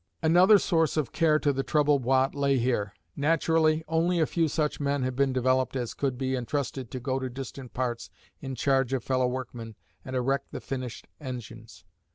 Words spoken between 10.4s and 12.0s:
the finished engines.